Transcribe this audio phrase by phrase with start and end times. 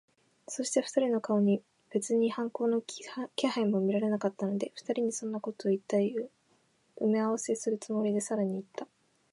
[0.47, 3.03] そして、二人の顔に別に反抗の気
[3.47, 6.21] 配も見られなかったので、二人にそんなことをいった埋
[7.23, 8.87] 合せをするつもりで、さらにいった。